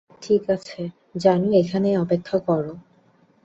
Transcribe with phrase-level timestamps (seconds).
[0.21, 0.81] ঠিক আছে,
[1.17, 2.73] জানু, এখানেই অপেক্ষা করো।